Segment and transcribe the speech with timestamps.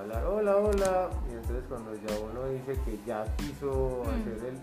[0.00, 4.08] hablar, hola, hola, y entonces cuando ya uno dice que ya quiso mm.
[4.08, 4.58] hacer el,